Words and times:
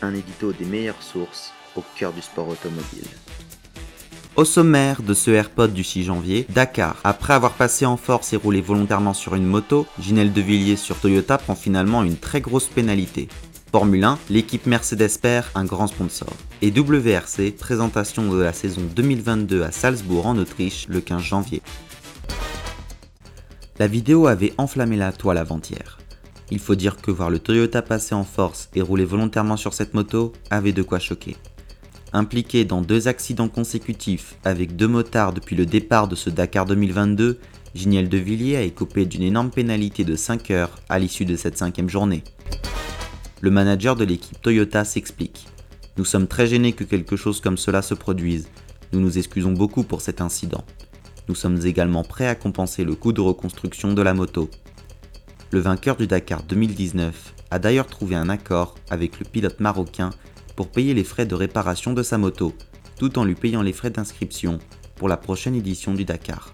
Un 0.00 0.14
édito 0.14 0.52
des 0.52 0.64
meilleures 0.64 1.02
sources 1.02 1.52
au 1.74 1.82
cœur 1.96 2.12
du 2.12 2.22
sport 2.22 2.48
automobile. 2.48 3.08
Au 4.36 4.44
sommaire 4.44 5.02
de 5.02 5.14
ce 5.14 5.32
AirPod 5.32 5.72
du 5.72 5.82
6 5.82 6.04
janvier, 6.04 6.46
Dakar. 6.50 6.94
Après 7.02 7.32
avoir 7.32 7.54
passé 7.54 7.84
en 7.84 7.96
force 7.96 8.32
et 8.32 8.36
roulé 8.36 8.60
volontairement 8.60 9.12
sur 9.12 9.34
une 9.34 9.44
moto, 9.44 9.86
Ginelle 9.98 10.32
Devilliers 10.32 10.76
sur 10.76 10.96
Toyota 11.00 11.38
prend 11.38 11.56
finalement 11.56 12.04
une 12.04 12.16
très 12.16 12.40
grosse 12.40 12.68
pénalité. 12.68 13.28
Formule 13.72 14.04
1, 14.04 14.18
l'équipe 14.30 14.66
Mercedes 14.66 15.18
perd 15.20 15.46
un 15.56 15.64
grand 15.64 15.88
sponsor. 15.88 16.32
Et 16.62 16.70
WRC, 16.70 17.50
présentation 17.58 18.30
de 18.30 18.40
la 18.40 18.52
saison 18.52 18.82
2022 18.94 19.64
à 19.64 19.72
Salzbourg 19.72 20.26
en 20.26 20.38
Autriche 20.38 20.86
le 20.88 21.00
15 21.00 21.20
janvier. 21.20 21.60
La 23.80 23.88
vidéo 23.88 24.28
avait 24.28 24.54
enflammé 24.56 24.96
la 24.96 25.10
toile 25.10 25.38
avant-hier. 25.38 25.98
Il 26.50 26.58
faut 26.58 26.74
dire 26.74 26.96
que 26.96 27.10
voir 27.10 27.30
le 27.30 27.38
Toyota 27.38 27.82
passer 27.82 28.14
en 28.14 28.24
force 28.24 28.70
et 28.74 28.80
rouler 28.80 29.04
volontairement 29.04 29.56
sur 29.56 29.74
cette 29.74 29.94
moto 29.94 30.32
avait 30.50 30.72
de 30.72 30.82
quoi 30.82 30.98
choquer. 30.98 31.36
Impliqué 32.12 32.64
dans 32.64 32.80
deux 32.80 33.06
accidents 33.06 33.48
consécutifs 33.48 34.36
avec 34.44 34.76
deux 34.76 34.88
motards 34.88 35.34
depuis 35.34 35.56
le 35.56 35.66
départ 35.66 36.08
de 36.08 36.14
ce 36.14 36.30
Dakar 36.30 36.64
2022, 36.64 37.38
Giniel 37.74 38.08
Villiers 38.08 38.56
a 38.56 38.62
écopé 38.62 39.04
d'une 39.04 39.22
énorme 39.22 39.50
pénalité 39.50 40.04
de 40.04 40.16
5 40.16 40.50
heures 40.50 40.70
à 40.88 40.98
l'issue 40.98 41.26
de 41.26 41.36
cette 41.36 41.58
cinquième 41.58 41.90
journée. 41.90 42.24
Le 43.42 43.50
manager 43.50 43.94
de 43.94 44.04
l'équipe 44.04 44.40
Toyota 44.40 44.84
s'explique. 44.84 45.46
Nous 45.98 46.06
sommes 46.06 46.28
très 46.28 46.46
gênés 46.46 46.72
que 46.72 46.84
quelque 46.84 47.16
chose 47.16 47.42
comme 47.42 47.58
cela 47.58 47.82
se 47.82 47.94
produise. 47.94 48.48
Nous 48.92 49.00
nous 49.00 49.18
excusons 49.18 49.52
beaucoup 49.52 49.82
pour 49.82 50.00
cet 50.00 50.22
incident. 50.22 50.64
Nous 51.28 51.34
sommes 51.34 51.60
également 51.66 52.04
prêts 52.04 52.26
à 52.26 52.34
compenser 52.34 52.84
le 52.84 52.94
coût 52.94 53.12
de 53.12 53.20
reconstruction 53.20 53.92
de 53.92 54.00
la 54.00 54.14
moto. 54.14 54.48
Le 55.50 55.60
vainqueur 55.60 55.96
du 55.96 56.06
Dakar 56.06 56.42
2019 56.42 57.34
a 57.50 57.58
d'ailleurs 57.58 57.86
trouvé 57.86 58.14
un 58.16 58.28
accord 58.28 58.74
avec 58.90 59.18
le 59.18 59.24
pilote 59.24 59.60
marocain 59.60 60.10
pour 60.56 60.68
payer 60.68 60.92
les 60.92 61.04
frais 61.04 61.24
de 61.24 61.34
réparation 61.34 61.94
de 61.94 62.02
sa 62.02 62.18
moto, 62.18 62.52
tout 62.98 63.18
en 63.18 63.24
lui 63.24 63.34
payant 63.34 63.62
les 63.62 63.72
frais 63.72 63.88
d'inscription 63.88 64.58
pour 64.96 65.08
la 65.08 65.16
prochaine 65.16 65.54
édition 65.54 65.94
du 65.94 66.04
Dakar. 66.04 66.52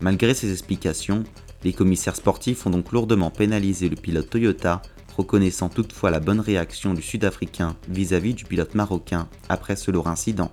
Malgré 0.00 0.34
ces 0.34 0.50
explications, 0.50 1.22
les 1.62 1.72
commissaires 1.72 2.16
sportifs 2.16 2.66
ont 2.66 2.70
donc 2.70 2.90
lourdement 2.90 3.30
pénalisé 3.30 3.88
le 3.88 3.94
pilote 3.94 4.28
Toyota, 4.28 4.82
reconnaissant 5.16 5.68
toutefois 5.68 6.10
la 6.10 6.18
bonne 6.18 6.40
réaction 6.40 6.94
du 6.94 7.02
Sud-Africain 7.02 7.76
vis-à-vis 7.88 8.34
du 8.34 8.44
pilote 8.44 8.74
marocain 8.74 9.28
après 9.48 9.76
ce 9.76 9.92
lourd 9.92 10.08
incident. 10.08 10.50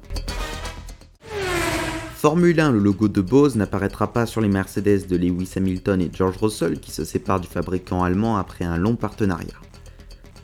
Formule 2.25 2.59
1, 2.59 2.71
le 2.71 2.79
logo 2.79 3.07
de 3.07 3.21
Bose 3.21 3.55
n'apparaîtra 3.55 4.11
pas 4.11 4.25
sur 4.25 4.41
les 4.41 4.47
Mercedes 4.47 5.05
de 5.07 5.15
Lewis 5.15 5.51
Hamilton 5.57 6.01
et 6.01 6.09
George 6.11 6.37
Russell 6.37 6.79
qui 6.79 6.89
se 6.89 7.05
séparent 7.05 7.39
du 7.39 7.47
fabricant 7.47 8.03
allemand 8.03 8.37
après 8.37 8.65
un 8.65 8.77
long 8.77 8.95
partenariat. 8.95 9.53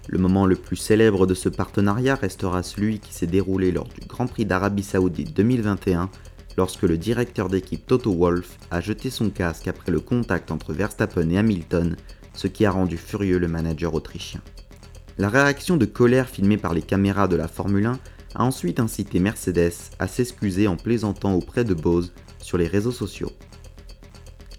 Le 0.08 0.20
moment 0.20 0.46
le 0.46 0.56
plus 0.56 0.76
célèbre 0.76 1.26
de 1.26 1.34
ce 1.34 1.50
partenariat 1.50 2.14
restera 2.14 2.62
celui 2.62 3.00
qui 3.00 3.16
s'est 3.16 3.25
déroulé 3.25 3.72
lors 3.72 3.88
du 3.88 4.00
Grand 4.08 4.28
Prix 4.28 4.46
d'Arabie 4.46 4.84
Saoudite 4.84 5.36
2021, 5.36 6.12
lorsque 6.56 6.84
le 6.84 7.00
directeur 7.00 7.50
d'équipe 7.50 7.88
Toto 7.88 8.13
Wolff 8.13 8.59
a 8.69 8.80
jeté 8.80 9.09
son 9.09 9.31
casque 9.31 9.68
après 9.68 9.92
le 9.92 10.02
contact 10.02 10.52
entre 10.52 10.74
Verstappen 10.74 11.31
et 11.31 11.40
Hamilton, 11.40 11.96
ce 12.36 12.46
qui 12.46 12.63
a 12.63 12.69
rendu 12.69 12.98
furieux 12.98 13.40
le 13.40 13.48
manager 13.48 13.96
autrichien. 13.96 14.42
La 15.18 15.30
réaction 15.30 15.78
de 15.78 15.86
colère 15.86 16.30
filmée 16.30 16.58
par 16.58 16.75
les 16.75 16.84
caméras 16.84 17.28
de 17.28 17.38
la 17.38 17.48
Formule 17.48 17.88
1 17.88 18.00
a 18.36 18.44
ensuite 18.44 18.80
incité 18.80 19.19
Mercedes 19.19 19.74
à 20.00 20.08
s'excuser 20.08 20.68
en 20.68 20.75
plaisantant 20.75 21.34
auprès 21.34 21.64
de 21.64 21.74
Bose 21.74 22.14
sur 22.40 22.58
les 22.58 22.68
réseaux 22.68 22.92
sociaux. 22.92 23.31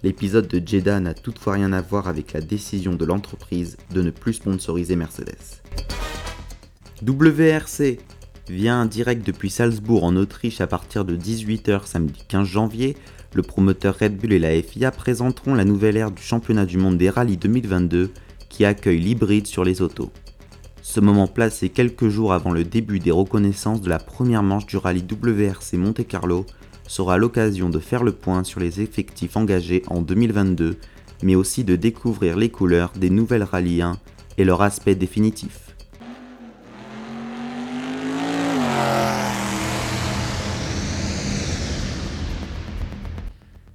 L'épisode 0.02 0.48
de 0.48 0.60
Jeddah 0.66 1.00
n'a 1.00 1.14
toutefois 1.14 1.54
rien 1.54 1.72
à 1.72 1.80
voir 1.80 2.08
avec 2.08 2.32
la 2.32 2.40
décision 2.40 2.94
de 2.94 3.04
l'entreprise 3.04 3.76
de 3.92 4.02
ne 4.02 4.10
plus 4.10 4.34
sponsoriser 4.34 4.96
Mercedes. 4.96 5.62
WRC 7.06 7.98
vient 8.48 8.82
en 8.82 8.86
direct 8.86 9.24
depuis 9.26 9.50
Salzbourg 9.50 10.04
en 10.04 10.16
Autriche 10.16 10.60
à 10.60 10.66
partir 10.66 11.04
de 11.04 11.16
18h 11.16 11.86
samedi 11.86 12.20
15 12.28 12.46
janvier. 12.46 12.96
Le 13.34 13.42
promoteur 13.42 13.96
Red 13.98 14.16
Bull 14.16 14.32
et 14.32 14.38
la 14.38 14.60
FIA 14.60 14.90
présenteront 14.90 15.54
la 15.54 15.64
nouvelle 15.64 15.96
ère 15.96 16.10
du 16.10 16.22
championnat 16.22 16.66
du 16.66 16.78
monde 16.78 16.98
des 16.98 17.08
rallyes 17.08 17.36
2022 17.36 18.10
qui 18.48 18.64
accueille 18.64 19.00
l'hybride 19.00 19.46
sur 19.46 19.64
les 19.64 19.80
autos. 19.80 20.10
Ce 20.84 20.98
moment 20.98 21.28
placé 21.28 21.68
quelques 21.68 22.08
jours 22.08 22.32
avant 22.32 22.50
le 22.50 22.64
début 22.64 22.98
des 22.98 23.12
reconnaissances 23.12 23.80
de 23.80 23.88
la 23.88 24.00
première 24.00 24.42
manche 24.42 24.66
du 24.66 24.76
rallye 24.76 25.04
WRC 25.08 25.74
Monte 25.74 26.04
Carlo 26.08 26.44
sera 26.88 27.18
l'occasion 27.18 27.70
de 27.70 27.78
faire 27.78 28.02
le 28.02 28.10
point 28.10 28.42
sur 28.42 28.58
les 28.58 28.80
effectifs 28.80 29.36
engagés 29.36 29.84
en 29.86 30.02
2022, 30.02 30.76
mais 31.22 31.36
aussi 31.36 31.62
de 31.62 31.76
découvrir 31.76 32.36
les 32.36 32.50
couleurs 32.50 32.92
des 32.96 33.10
nouvelles 33.10 33.44
rallyes 33.44 33.82
1 33.82 33.96
et 34.38 34.44
leur 34.44 34.60
aspect 34.60 34.96
définitif. 34.96 35.71